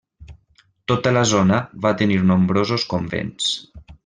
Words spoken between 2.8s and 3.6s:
convents.